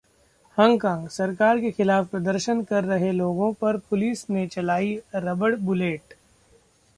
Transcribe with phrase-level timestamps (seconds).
[0.57, 6.13] Hong Kong: सरकार के खिलाफ प्रदर्शन कर रहे लोगों पर पुलिस ने चलाई रबड़ बुलेट